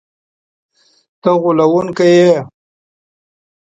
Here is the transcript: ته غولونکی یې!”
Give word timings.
ته 1.21 1.29
غولونکی 1.41 2.09
یې!” 2.17 2.31